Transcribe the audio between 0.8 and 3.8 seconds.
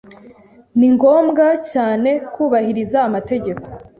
ngombwa cyane kubahiriza amategeko.